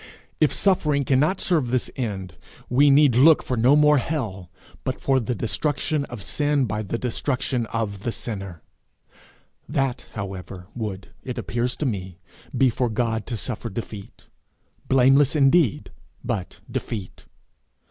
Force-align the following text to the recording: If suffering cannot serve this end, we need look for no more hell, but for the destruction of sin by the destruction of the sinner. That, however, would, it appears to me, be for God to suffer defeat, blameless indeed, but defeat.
If 0.39 0.51
suffering 0.51 1.05
cannot 1.05 1.39
serve 1.39 1.67
this 1.67 1.91
end, 1.95 2.33
we 2.71 2.89
need 2.89 3.15
look 3.15 3.43
for 3.43 3.55
no 3.55 3.75
more 3.75 3.99
hell, 3.99 4.49
but 4.83 4.99
for 4.99 5.19
the 5.19 5.35
destruction 5.35 6.05
of 6.05 6.23
sin 6.23 6.65
by 6.65 6.81
the 6.81 6.97
destruction 6.97 7.67
of 7.67 7.99
the 8.01 8.11
sinner. 8.11 8.63
That, 9.69 10.07
however, 10.13 10.65
would, 10.73 11.09
it 11.21 11.37
appears 11.37 11.75
to 11.75 11.85
me, 11.85 12.17
be 12.57 12.71
for 12.71 12.89
God 12.89 13.27
to 13.27 13.37
suffer 13.37 13.69
defeat, 13.69 14.27
blameless 14.87 15.35
indeed, 15.35 15.91
but 16.23 16.61
defeat. 16.67 17.25